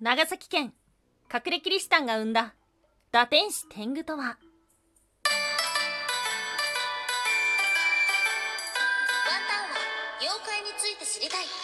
[0.00, 0.74] 長崎県
[1.32, 2.56] 隠れキリシタンが生んだ
[3.12, 4.18] 打天使天狗とは。
[4.18, 4.34] ワン
[9.48, 9.76] タンは
[10.20, 11.63] 妖怪について知りたい。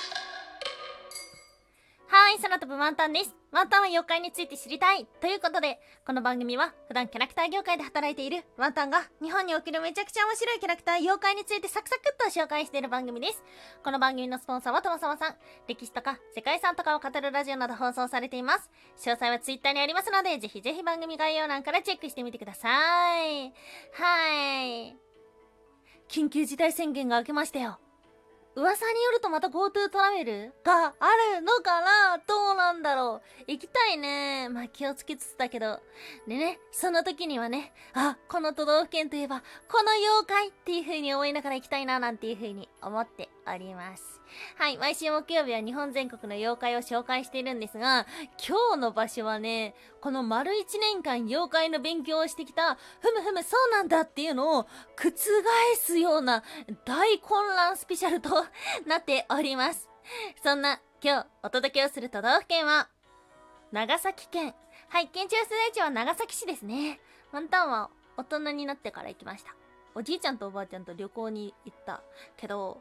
[2.32, 3.34] い空飛ぶワンタンです。
[3.50, 13.42] ワンタンは妖怪について知りたいということでこの番組は普段キャラクター業界で働いているワンタンが日本におけるめちゃくちゃ面白いキャラクター妖怪についてサクサクっと紹介している番組です。
[13.82, 15.34] この番組のスポンサーはともさまさん
[15.66, 18.70] 歴史とか世界遺産とかを語るラジオなど放送されています。
[18.98, 22.68] 詳細はツイッターにありますのでぜひぜひ番組概要欄からチェックしてみてくださ
[23.24, 23.52] い。
[23.92, 24.96] はい。
[26.08, 27.80] 緊急事態宣言が明けましたよ。
[28.56, 32.18] 噂によるとまた GoTo トラベルがあるのかな？
[32.26, 33.50] どうなんだろう？
[33.50, 34.48] 行きたいね。
[34.48, 35.80] まあ気をつけつつだけど。
[36.26, 44.20] でね、その時にはね、あ、この都道府県といえば、この妖怪っていう風に思いながら行きたいななんていう風に思っております。
[44.56, 48.06] はい、毎週木曜日は日本全国の妖怪を紹介しているんですが、
[48.46, 55.12] 今日の場所はね、この丸一年間妖怪の勉強をしてきた、ふむふむそうなんだっていうのを覆
[55.76, 56.42] すような
[56.84, 58.30] 大混乱スペシャルと
[58.86, 59.88] なっております。
[60.42, 62.88] そんな今日お届けをする都道府県は、
[63.72, 64.54] 長崎県。
[64.88, 67.00] はい、県庁所在地は長崎市ですね。
[67.32, 69.54] ワンタンは大人になってから行きました。
[69.94, 72.02] おじいちゃんとおばあちゃんと旅行に行った。
[72.36, 72.80] けど、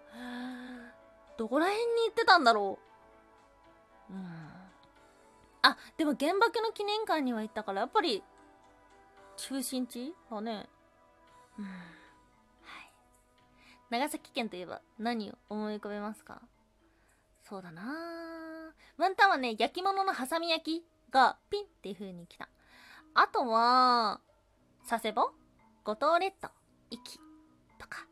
[1.38, 2.78] どこら辺に行ってたんだろ
[4.10, 4.14] う？
[4.14, 4.26] うん。
[5.62, 8.24] あ、でも原爆の記念館には行ったから、やっぱり、
[9.38, 10.70] 中心地だね。
[11.58, 11.66] うん。
[11.66, 11.74] はい。
[13.90, 16.42] 長崎県といえば何を思い浮かべますか？
[17.44, 22.48] そうだなワンタンはね、焼き物のハサミ焼きがピンっていう風に来た。
[23.16, 24.22] あとは、
[24.88, 25.32] 佐世保？
[25.84, 26.52] 五島列島
[26.92, 27.20] 壱岐
[27.78, 28.06] とか。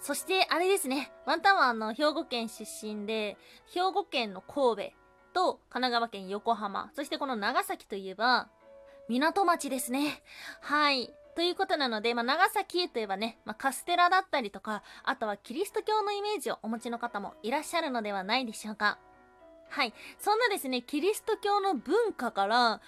[0.00, 1.12] そして、あれですね。
[1.26, 3.36] ワンタンはあの、兵庫県出身で、
[3.72, 4.92] 兵庫県の神戸
[5.32, 8.48] と神奈川県横浜、そしてこの長崎といえば、
[9.08, 10.22] 港町ですね。
[10.60, 11.12] はい。
[11.36, 18.98] ということなので、まあ、長崎といえばね、まあ、カステラだったりとか、あとはキリスト教のイメージをお持ちの方もいらっしゃるのではないでしょうか。
[19.68, 19.92] はい。
[20.18, 22.80] そんなですね、キリスト教の文化から、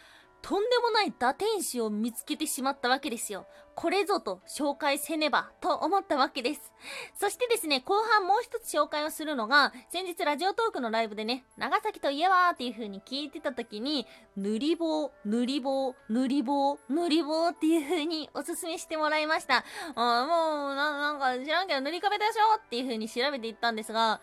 [0.43, 3.47] とんでもない打天使を見つけてしまったわけですよ。
[3.75, 6.73] これぞと紹介せねばと思ったわけです。
[7.15, 14.07] そしてですね、後半もう一つ紹介をするのが、先日ラジオトークのライブでね、長崎といえばっていう風に聞いてた時に、
[14.37, 19.65] 塗り棒、塗り棒、塗り棒、塗り棒っていう風におすすめしてもらいました。
[19.95, 24.21] あもうな、なんか知らんけど塗り壁でしょっていう風に調べていったんですが、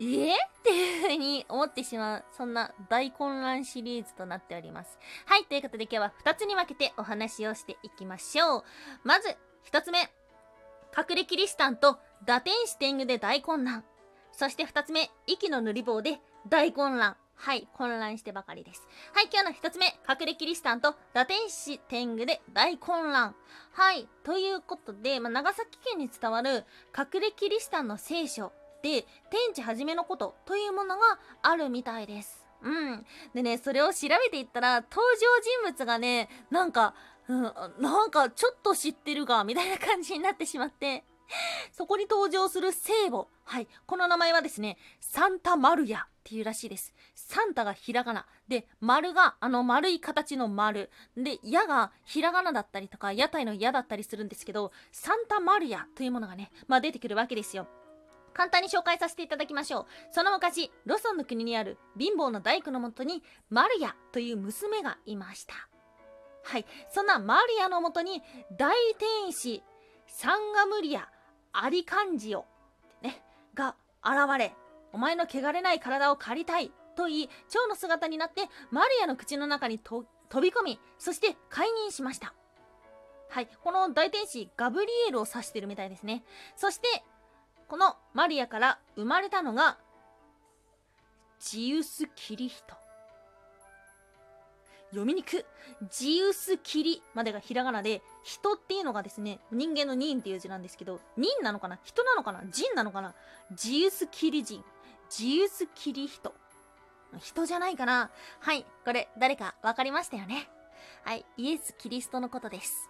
[0.00, 4.98] えっていう風に思ってしまう、そんな大混乱シリーズとなっております。
[5.26, 8.64] はい、ということで今日は2つに分けてお話をしていきましょう。
[9.04, 9.36] まず、
[9.72, 10.10] 1つ目。
[10.96, 13.84] 隠れキリシタンと打天使天狗で大混乱。
[14.32, 17.16] そして2つ目、息の塗り棒で大混乱。
[17.34, 18.86] はい、混乱してばかりです。
[19.14, 23.36] はい、今日の1つ目、隠れキリシタンと打天使天狗で大混乱。
[23.72, 26.64] はい、ということで、まあ、長崎県に伝わる
[26.96, 28.52] 隠れキリシタンの聖書
[28.82, 32.46] で、天地始めのことというものがあるみたいです。
[32.62, 33.06] うん。
[33.34, 35.26] でね、それを調べていったら、登場
[35.64, 36.94] 人物がね、なんか、
[37.28, 37.42] うん、
[37.80, 41.04] なんかちょっと知ってるが、みたいな感じになってしまって、
[41.72, 43.26] そこに登場する聖母。
[43.44, 43.68] はい。
[43.86, 46.94] この名前はですね、サンタマルヤっていうらしいです。
[47.14, 48.26] サンタがひらがな。
[48.48, 50.90] で、丸があの丸い形の丸。
[51.16, 57.66] で、矢がひらがなだったりとか、屋台の矢だったりするんですけど、サンタマルヤというものがね、まあ出てくるわけですよ。
[58.38, 59.86] 簡単に紹介させていただきましょう。
[60.12, 65.54] その昔、ロソンの国にある貧乏な大工のもとに、マルヤという娘がいました。
[66.44, 66.64] はい。
[66.88, 68.22] そんなマルヤのもとに、
[68.56, 69.64] 大天使、
[70.06, 71.10] サンガムリア、
[71.52, 72.46] アリカンジオ、
[73.02, 74.54] ね、が現れ、
[74.92, 80.06] お前の汚れない体を借りたいと言い、蝶の姿になって、マルヤの口の中に飛
[80.40, 82.34] び込み、そして解任しました。
[83.30, 83.48] はい。
[83.64, 86.22] この大天使、ガブリエルを指してるみたいですね。
[86.54, 86.86] そして、
[87.68, 89.76] このマリアから生まれたのが、
[91.38, 92.74] ジウス・キリヒト。
[94.90, 95.44] 読みにく。
[95.90, 101.78] ジウス・キリまでがひらがなで、人っていうのがですね、人間の人っていう字なんですけど、人なのかな？
[101.84, 102.42] 人なのかな？
[102.50, 103.14] 人なのかな？
[103.52, 104.64] ジウス・キリ人。
[105.10, 106.34] ジウス・キリヒト。
[107.18, 108.10] 人じゃないかな？
[108.40, 110.48] はい、これ誰かわかりましたよね？
[111.04, 112.88] はい、イエス・キリストのことです。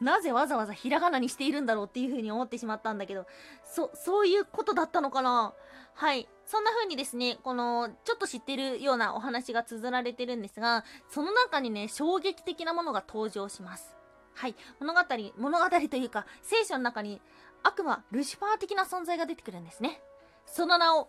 [0.00, 3.26] なぜわざわざひらがなにしているんだろうっていう風に思ってしまったんだけど、
[3.64, 5.52] そ、そういうことだったのかな？
[5.94, 6.28] はい。
[6.46, 13.94] そんな風にですね、この、ちょっと知ってるようなお話が綴られてるんですが、その中にね、衝撃的なものが登場します。
[14.34, 14.56] はい。
[14.78, 15.00] 物語、
[15.36, 17.20] 物語というか、聖書の中に
[17.62, 20.00] 悪魔、ルシファー的な存在が出てくるんですね。
[20.46, 21.08] その名を、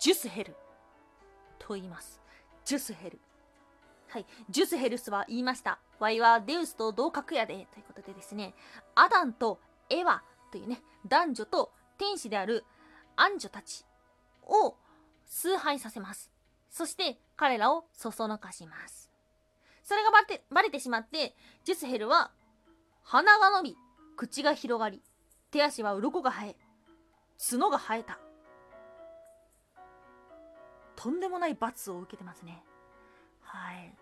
[0.00, 0.56] ジュスヘル
[1.58, 2.20] と言います。
[2.64, 3.20] ジュスヘル。
[4.10, 4.26] はい。
[4.50, 5.78] ジュスヘルスは言いました。
[6.00, 7.54] ワイはデウスと同格やで。
[7.72, 8.54] ということでですね、
[8.96, 12.64] アダンとエワというね、男女と天使である
[13.14, 13.84] アンジョたち
[14.42, 14.74] を
[15.26, 16.28] 崇拝させます。
[16.70, 19.12] そして彼らをそそのかします。
[19.84, 22.32] それがバレてバレてしまって、ジュスヘルは
[23.04, 23.76] 鼻が伸び、
[24.16, 25.02] 口が広がり、
[25.52, 26.56] 手足は鱗が生え、
[27.38, 28.18] 角が生えた。
[30.96, 32.64] とんでもない罰を受けてますね。
[33.40, 33.99] はい。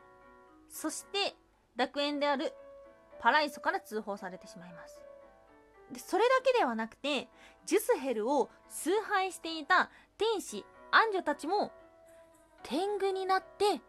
[0.69, 1.35] そして、
[1.77, 2.53] 楽園である
[3.21, 5.01] パライソから通報されてしまいます。
[5.93, 7.29] で、それだけではなくて、
[7.65, 11.73] ジュスヘルを崇拝していた天使、アンジョたちも、
[12.63, 13.81] 天狗になって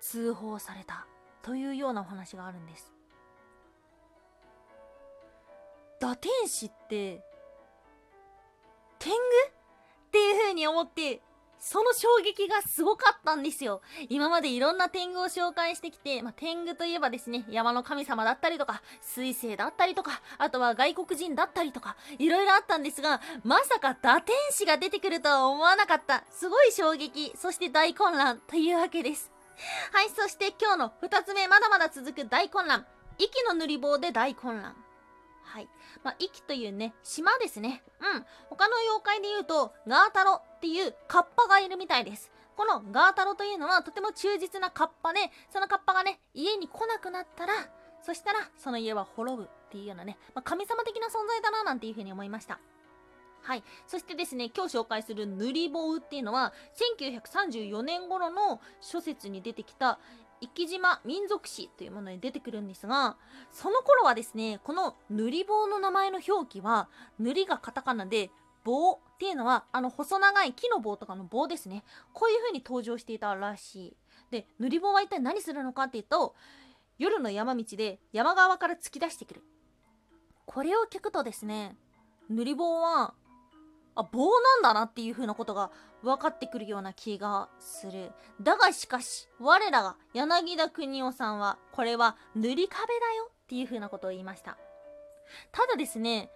[0.00, 1.06] 通報された
[1.42, 2.92] というようなお話があるんです。
[6.00, 7.22] 打天使って、
[8.98, 9.20] 天狗？
[10.08, 11.22] っていう風に思って、
[11.60, 13.82] その衝撃がすごかったんですよ。
[14.08, 26.24] 今までいろんな天狗を紹介してきて、まあ、天狗といえばですね、山の神様だったりとか、水星だったりとか、あとは外国人だったりとか、いろいろあったんですが、まさか打天使が出てくるとは思わなかった。
[26.30, 29.30] すごい衝撃、そして大混乱というわけです。
[29.92, 32.86] はい、そして今日の二つ目、まだまだ続く大混乱。
[33.18, 34.74] 息の塗り棒で大混乱。
[35.50, 35.68] はい。
[36.04, 37.82] まあ、息というね、島ですね。
[37.98, 38.24] うん。
[38.50, 42.30] 他の妖怪で言うと、ガータロっていうカッパがいるみたいです。
[42.56, 45.18] このガータロというのはとても忠実なカッパで、
[45.50, 47.54] そのカッパがね、家に来なくなったら、
[48.00, 52.60] そしたらその家は滅ぶっていうようなね、まあ、神様的な存在だななんていうふうに思いました。
[53.42, 53.64] はい。
[53.88, 56.52] そしてですね、今日紹介する塗り棒っていうのは、
[57.02, 59.98] 1934年頃の諸説に出てきた、
[60.40, 63.16] 生島民族史というものに出てくるんですが、
[63.50, 66.88] その頃はですね、この塗り棒の名前の表記は、
[67.18, 68.30] 塗りがカタカナで、
[68.64, 71.84] 棒っていうのは、あの細長い木の棒とかの棒ですね。
[72.12, 73.96] こういう風に登場していたらしい。
[74.30, 76.34] で、塗り棒は一体何するのかっていうと、
[76.98, 79.42] 夜の山道で山側から突き出してくる。
[80.46, 81.76] これを聞くとですね、
[82.28, 83.14] 塗り棒は、
[84.00, 85.70] あ、棒なんだなっていう風なことが
[86.02, 88.12] 分かってくるような気がする。
[88.40, 94.56] だがしかし、我らが柳田国夫さんは、これは塗り壁だよっていう風なことを言いました。
[95.52, 96.30] ただですね、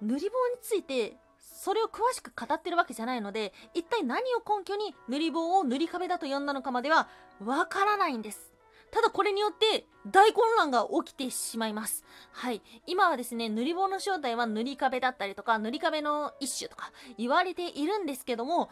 [0.00, 7.08] 塗り棒について、それを詳しく語ってるわけじゃないので、一体何を根拠に塗り棒を塗り壁だと呼んだのかまでは
[7.44, 8.52] わからないんです。
[8.90, 12.04] ただこれによって大混乱が起きてしまいます。
[12.32, 12.62] はい。
[12.86, 18.70] 今はですね、塗り棒の正体は塗り壁だったりとか、塗り壁の一種とか言われているんですけども、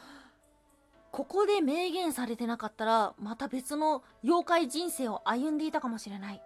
[1.13, 6.43] ここで明言されてなかったら、また別の妖怪人生を歩んでいたかもしれない。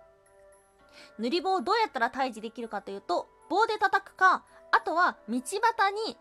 [1.18, 5.58] 塗り棒をどうやったら退治できるかというと、棒で叩くか、あとは道端
[6.06, 6.16] に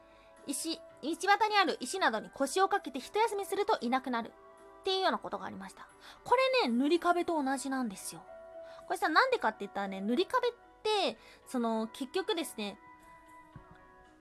[0.48, 0.81] 石、道
[1.28, 4.31] 端にある石などに腰をかけて一休みするといなくなる。
[4.80, 5.88] っていうようなことがありました。
[6.24, 8.22] これね、塗り壁と同じなんですよ。
[8.88, 10.52] これさ、なんでかって言ったらね、塗り壁っ
[10.84, 11.18] て、
[11.48, 12.80] その、結局ですね、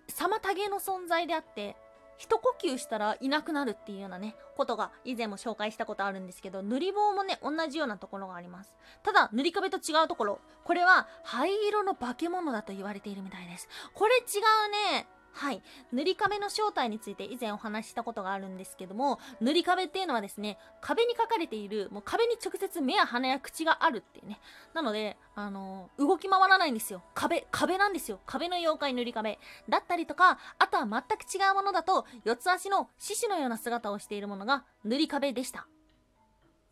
[0.08, 1.76] 妨げの存在であって、
[2.18, 8.74] 一呼吸したらいなくなるっていうようなね、ことが以前も紹介したことあるんですけど、塗り棒もね、同じようなところがあります。
[9.04, 13.68] ただ、塗り壁と違うところ、これは灰色の化け物だと言われているみたいです。
[13.94, 14.18] これ違
[14.66, 15.06] うね。
[15.32, 15.62] はい。
[15.92, 24.40] 塗り壁の正体について以前お話ししたことがあるんですけども、塗り壁っていうのはですね、壁に書かれている、もう壁に直接目や鼻や口があるっていうね。
[24.74, 27.02] なので、あのー動き回らないんですよ。
[27.14, 28.20] 壁、壁なんですよ。
[28.26, 29.38] 壁の妖怪塗り壁。
[29.68, 35.68] だったりとか、あとは全く違うものだと、四つ足の獅子のような姿をしているものが塗り壁でした。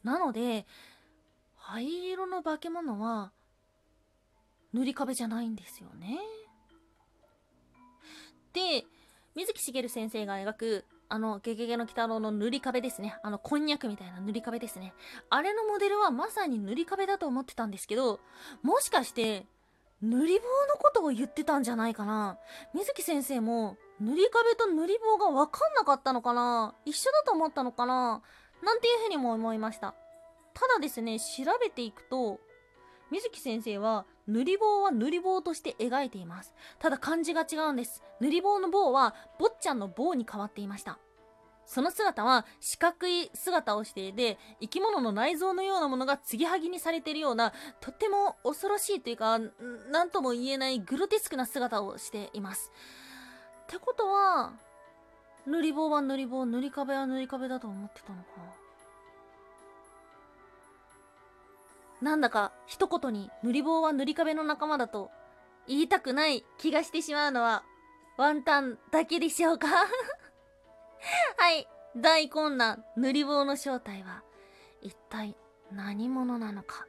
[0.02, 0.66] なので、
[1.56, 3.32] 灰色の化け物は、
[4.72, 6.18] 塗り壁じゃないんですよね。
[8.56, 8.86] で、
[9.34, 13.18] 水木しげる先生が描く、あの、ゲゲゲの鬼太郎の塗り壁ですね。
[13.22, 14.94] あの、こんにゃくみたいな塗り壁ですね。
[15.28, 18.18] あれのモデルはまさに塗り壁だと思ってたんですけど、
[18.62, 19.46] もしかして、
[20.00, 22.38] 塗り棒のことを言ってたんじゃないかな
[22.74, 28.22] 水木先生も、塗り壁と塗り棒がわかんなかったのかな一緒だと思ったのかな
[28.62, 29.94] なんていうふうにも思いました。
[30.54, 32.40] ただですね、調べていくと、
[33.10, 36.54] 水木先生は塗り棒は塗り棒として描いています。
[36.78, 38.02] ただ漢字が違うんです。
[38.20, 40.98] 塗り棒の棒は坊ちゃんの棒に変わっていました。
[41.66, 49.50] その姿は四角い姿をしていて、生き物の内臓のようなものが継ぎはぎにされているような、とっても恐ろしいというか、ん
[49.90, 52.70] なんとも言えないグロテスクな姿をしています。
[53.64, 54.52] ってことは、
[55.46, 58.65] 塗り棒は塗り棒、塗り壁は塗り壁だと思ってたのか。
[62.00, 65.10] なんだか一言に塗り棒は塗り壁の仲間だと
[65.66, 67.64] 言いたくない気がしてしまうのは
[68.18, 69.68] ワンタンだけでしょうか？
[71.36, 71.68] はい。
[71.96, 74.22] 大混乱塗り棒の正体は
[74.82, 75.34] 一体
[75.72, 76.86] 何者なのか？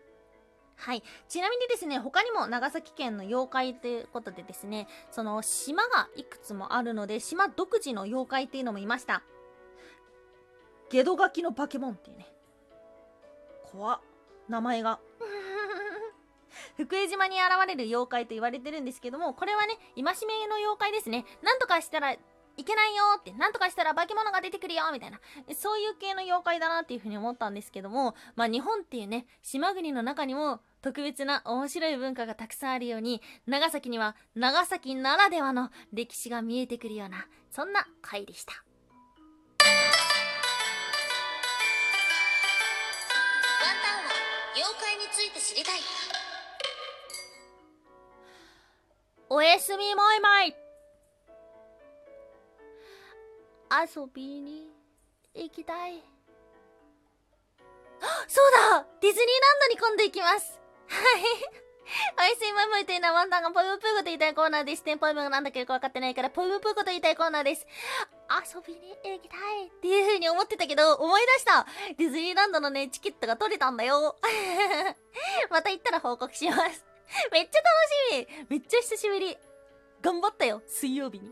[0.75, 1.03] はい。
[1.27, 9.23] ちなみにですね、他にも長崎県の妖怪ということでですね、その島がいくつもあるので、島独自の妖怪っていうのもいました。
[10.89, 12.27] ゲドガキのバケモンっていうね。
[13.71, 14.01] 怖っ。
[14.47, 14.99] 名前が。
[16.77, 21.25] 福江島に現れる妖怪と言われてるんですけども、これはね、戒めの妖怪ですね。
[21.41, 22.15] なんとかしたら
[22.57, 25.19] いけないよって、なんとかしたら化け物が出てくるよみたいな、
[25.55, 38.66] そういう系の妖怪だなっていうふうに思ったんですけども、まあ日本っていうね、島国の中にも特別な面白い文化がたくさんあるように、長崎には長崎ならではの歴史が見えてくるような、そんな回でした。
[45.57, 45.79] りたい
[49.29, 50.55] おやすみマイマイ
[53.95, 54.69] 遊びに
[55.35, 56.01] 行きたい。
[58.27, 61.21] そうだディズニーランドに今度行きますはい。
[62.19, 64.83] おやすみマイマイというのはワンタンがポイムプーコと言いたいコーナーです。
[64.83, 67.65] テンポイムがなんだかよくわかってないから、ポイムプーコと言いたいコーナーです。
[68.29, 71.65] 遊びに行きたいっていう風に思ってたけど、思い出した
[71.97, 74.15] ディズニーランドのね、チケットが取れたんだよ
[75.49, 76.85] また行ったら報告します。
[77.31, 79.37] めっちゃ楽しみめっちゃ久しぶり
[80.01, 81.31] 頑張ったよ水曜日に。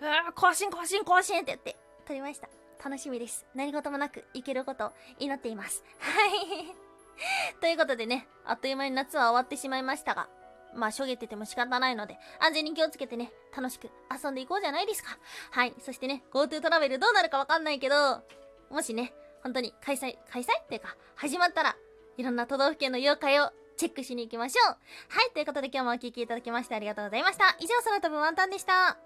[0.00, 1.76] うわ更新更新更新ってやって、
[2.06, 2.48] 撮りました。
[2.84, 3.46] 楽しみです。
[3.54, 5.82] 何事もなく行けることを祈っています。
[5.98, 6.74] はい。
[7.60, 10.28] ということでね、あっという間に夏は終わってしまいましたが、
[10.76, 13.88] まあ、しょげてても仕方ないので、安全に気をつけてね、楽しく
[14.22, 15.18] 遊んでいこうじゃないですか。
[15.50, 15.74] はい。
[15.80, 18.22] そしてね、GoTo トラベルどうなるかわかんないけど、
[18.70, 21.76] もしね、本当に開催、開催っていうか、始まったら、
[22.16, 24.76] いろんな都道府県の妖怪をチェックしに行きましょう。
[25.08, 25.30] はい。
[25.32, 27.56] ということで今日もお聴きいただきましてありがとうございました。
[27.60, 29.05] 以上、空飛ぶワンタンでした。